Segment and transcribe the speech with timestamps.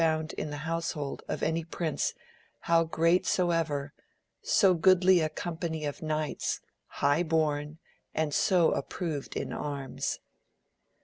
[0.01, 2.15] found in the household of any prince
[2.61, 3.93] how great soever,
[4.41, 7.77] so goodly a company of knights, high bom,
[8.11, 10.17] and so ap proved in arms.